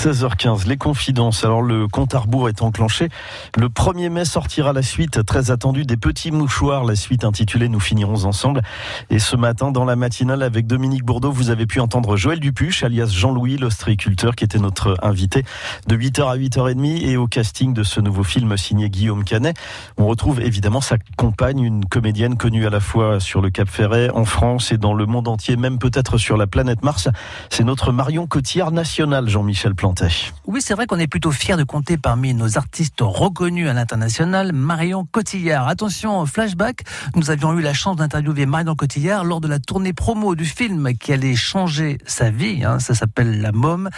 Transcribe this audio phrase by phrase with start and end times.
[0.00, 1.44] 16h15, les confidences.
[1.44, 3.10] Alors le compte à rebours est enclenché.
[3.58, 7.80] Le 1er mai sortira la suite très attendue des petits mouchoirs, la suite intitulée Nous
[7.80, 8.62] finirons ensemble.
[9.10, 12.82] Et ce matin, dans la matinale avec Dominique Bourdeau, vous avez pu entendre Joël Dupuche,
[12.82, 15.44] alias Jean-Louis, l'ostréiculteur, qui était notre invité
[15.86, 19.54] de 8h à 8h30 et au casting de ce nouveau film signé Guillaume Canet.
[19.98, 24.08] On retrouve évidemment sa compagne, une comédienne connue à la fois sur le Cap Ferret,
[24.14, 27.10] en France et dans le monde entier, même peut-être sur la planète Mars.
[27.50, 29.74] C'est notre Marion Cotillard nationale, Jean-Michel
[30.46, 34.52] Oui, c'est vrai qu'on est plutôt fiers de compter parmi nos artistes reconnus à l'international
[34.52, 35.68] Marion Cotillard.
[35.68, 36.82] Attention, flashback,
[37.16, 40.92] nous avions eu la chance d'interviewer Marion Cotillard lors de la tournée promo du film
[40.94, 42.64] qui allait changer sa vie.
[42.64, 42.78] Hein.
[42.78, 43.90] ça s'appelle La Môme.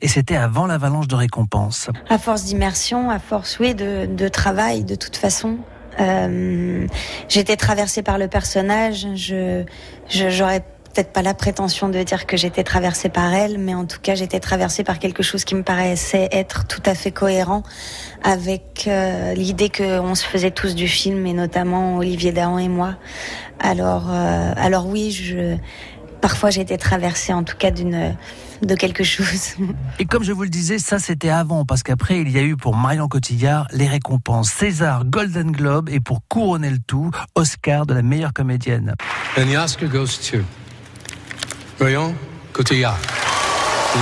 [0.00, 1.88] Et c'était avant l'avalanche de récompenses.
[2.08, 5.58] À force d'immersion, à force, oui, de, travail, de toute façon.
[5.98, 6.86] Euh,
[7.28, 9.06] j'étais traversée par le personnage.
[9.14, 9.64] Je,
[10.08, 10.62] j'aurais
[10.96, 14.14] peut-être pas la prétention de dire que j'étais traversée par elle, mais en tout cas
[14.14, 17.64] j'étais traversée par quelque chose qui me paraissait être tout à fait cohérent
[18.22, 22.94] avec euh, l'idée qu'on se faisait tous du film, et notamment Olivier Dahan et moi.
[23.60, 25.58] Alors, euh, alors oui, je,
[26.22, 28.16] parfois j'ai été traversée en tout cas d'une
[28.62, 29.56] de quelque chose.
[29.98, 32.56] Et comme je vous le disais, ça c'était avant, parce qu'après il y a eu
[32.56, 37.92] pour Marion Cotillard les récompenses César, Golden Globe et pour couronner le tout, Oscar de
[37.92, 38.94] la meilleure comédienne.
[39.36, 40.38] And the Oscar goes to
[41.78, 42.14] Voyons,
[42.54, 42.96] Cotillard.
[43.94, 44.00] La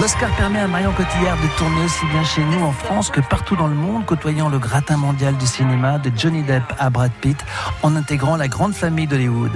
[0.00, 3.54] L'Oscar permet à Marion Cotillard de tourner aussi bien chez nous en France que partout
[3.54, 7.38] dans le monde, côtoyant le gratin mondial du cinéma de Johnny Depp à Brad Pitt,
[7.84, 9.52] en intégrant la grande famille d'Hollywood.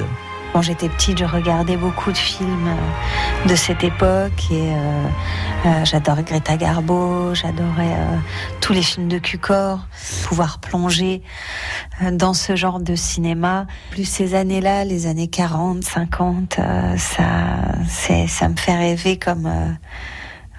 [0.53, 5.07] Quand j'étais petite, je regardais beaucoup de films euh, de cette époque et euh,
[5.67, 7.97] euh, j'adorais Greta Garbo, j'adorais
[8.61, 9.81] tous les films de Cucor,
[10.25, 11.23] pouvoir plonger
[12.13, 13.67] dans ce genre de cinéma.
[13.91, 16.61] Plus ces années-là, les années 40, 50,
[16.97, 19.77] ça, ça me fait rêver comme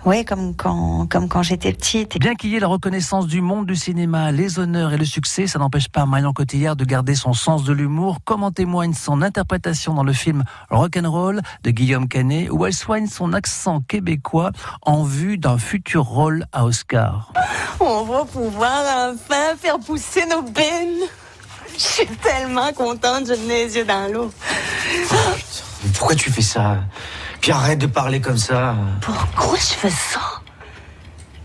[0.05, 2.17] oui, comme quand, comme quand j'étais petite.
[2.19, 5.47] Bien qu'il y ait la reconnaissance du monde du cinéma, les honneurs et le succès,
[5.47, 9.21] ça n'empêche pas Marion Cotillard de garder son sens de l'humour, comme en témoigne son
[9.21, 15.03] interprétation dans le film Rock'n'Roll de Guillaume Canet, où elle soigne son accent québécois en
[15.03, 17.33] vue d'un futur rôle à Oscar.
[17.79, 21.07] On va pouvoir enfin faire pousser nos bennes.
[21.73, 24.31] Je suis tellement contente, je mets les yeux dans l'eau.
[25.93, 26.77] Pourquoi tu fais ça?
[27.41, 28.75] Puis arrête de parler comme ça.
[29.01, 30.41] Pourquoi je fais ça?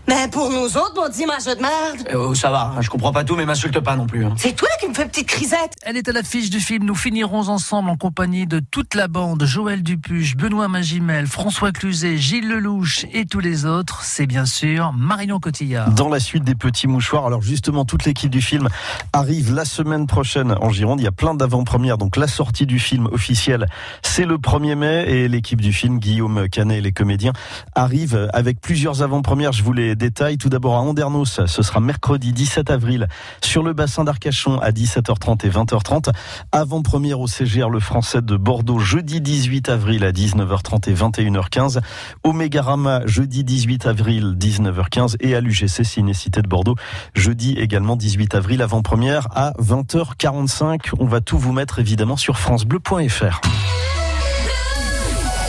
[0.07, 2.07] Mais pour nous autres, mon dimanche de merde.
[2.13, 4.25] Euh, oh, ça va, je comprends pas tout, mais m'insulte pas non plus.
[4.25, 4.33] Hein.
[4.37, 5.73] C'est toi qui me fais petite crisette.
[5.83, 9.43] Elle est à l'affiche du film Nous finirons ensemble en compagnie de toute la bande,
[9.45, 14.03] Joël Dupuche, Benoît Magimel, François Cluzet, Gilles Lelouch et tous les autres.
[14.03, 15.91] C'est bien sûr Marion Cotillard.
[15.91, 18.69] Dans la suite des petits mouchoirs, alors justement, toute l'équipe du film
[19.13, 20.99] arrive la semaine prochaine en Gironde.
[20.99, 23.67] Il y a plein d'avant-premières, donc la sortie du film officiel,
[24.01, 27.33] c'est le 1er mai et l'équipe du film, Guillaume Canet et les comédiens,
[27.75, 29.51] arrivent avec plusieurs avant-premières.
[29.51, 30.37] Je voulais détails.
[30.37, 33.07] Tout d'abord à Andernos, ce sera mercredi 17 avril
[33.41, 36.11] sur le bassin d'Arcachon à 17h30 et 20h30.
[36.51, 41.81] Avant-première au CGR Le Français de Bordeaux jeudi 18 avril à 19h30 et 21h15.
[42.23, 46.75] Au Mégarama jeudi 18 avril 19h15 et à l'UGC Cinécité de Bordeaux
[47.13, 50.91] jeudi également 18 avril avant-première à 20h45.
[50.99, 53.41] On va tout vous mettre évidemment sur francebleu.fr.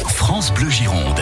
[0.07, 1.21] France Bleu Gironde.